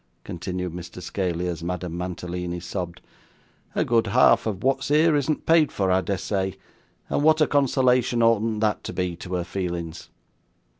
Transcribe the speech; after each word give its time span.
continued 0.23 0.73
Mr 0.73 0.99
Scaley, 0.99 1.45
as 1.47 1.63
Madame 1.63 1.95
Mantalini 1.95 2.59
sobbed. 2.59 3.01
'A 3.75 3.85
good 3.85 4.07
half 4.07 4.47
of 4.47 4.63
wot's 4.63 4.87
here 4.87 5.15
isn't 5.15 5.45
paid 5.45 5.71
for, 5.71 5.91
I 5.91 6.01
des 6.01 6.17
say, 6.17 6.55
and 7.07 7.21
wot 7.21 7.39
a 7.39 7.45
consolation 7.45 8.23
oughtn't 8.23 8.61
that 8.61 8.83
to 8.85 8.93
be 8.93 9.15
to 9.17 9.35
her 9.35 9.43
feelings! 9.43 10.09